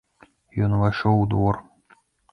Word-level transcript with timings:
Ён 0.67 0.73
увайшоў 0.79 1.21
у 1.27 1.31
двор. 1.35 1.63